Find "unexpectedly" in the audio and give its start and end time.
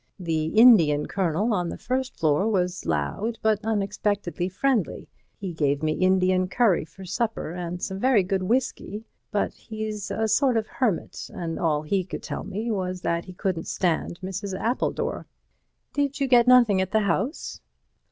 3.63-4.49